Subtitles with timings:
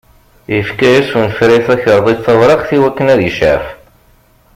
[0.57, 3.65] Ifka-yas unefray takarḍit tawraɣt i wakken ad icɛef.